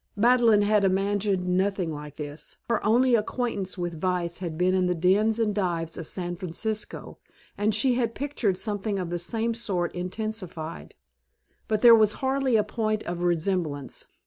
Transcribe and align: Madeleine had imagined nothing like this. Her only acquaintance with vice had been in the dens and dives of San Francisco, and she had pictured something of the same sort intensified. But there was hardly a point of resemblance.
Madeleine 0.15 0.63
had 0.63 0.83
imagined 0.83 1.45
nothing 1.47 1.87
like 1.93 2.15
this. 2.15 2.57
Her 2.71 2.83
only 2.83 3.13
acquaintance 3.13 3.77
with 3.77 4.01
vice 4.01 4.39
had 4.39 4.57
been 4.57 4.73
in 4.73 4.87
the 4.87 4.95
dens 4.95 5.37
and 5.37 5.53
dives 5.53 5.95
of 5.95 6.07
San 6.07 6.35
Francisco, 6.37 7.19
and 7.55 7.75
she 7.75 7.93
had 7.93 8.15
pictured 8.15 8.57
something 8.57 8.97
of 8.97 9.11
the 9.11 9.19
same 9.19 9.53
sort 9.53 9.93
intensified. 9.93 10.95
But 11.67 11.83
there 11.83 11.93
was 11.93 12.13
hardly 12.13 12.55
a 12.55 12.63
point 12.63 13.03
of 13.03 13.21
resemblance. 13.21 14.07